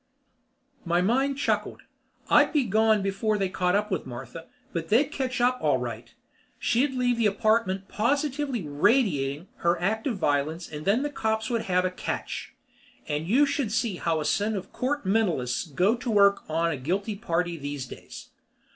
[0.83, 1.83] My mind chuckled.
[2.27, 6.11] I'd be gone before they caught up with Martha, but they'd catch up all right.
[6.57, 11.65] She'd leave the apartment positively radiating her act of violence and then the cops would
[11.69, 12.55] have a catch.
[13.07, 16.77] And you should see how a set of Court Mentalists go to work on a
[16.77, 18.29] guilty party these days.